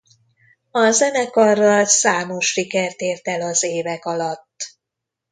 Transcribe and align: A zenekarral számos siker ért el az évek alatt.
A 0.71 0.91
zenekarral 0.91 1.85
számos 1.85 2.47
siker 2.47 2.91
ért 2.97 3.27
el 3.27 3.41
az 3.41 3.63
évek 3.63 4.05
alatt. 4.05 4.75